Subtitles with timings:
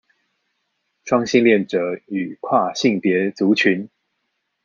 [1.05, 3.87] 雙性戀者與跨性別族群